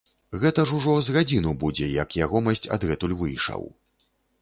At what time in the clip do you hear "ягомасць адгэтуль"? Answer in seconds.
2.29-3.17